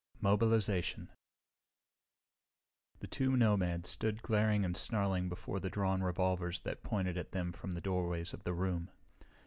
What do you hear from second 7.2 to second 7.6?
them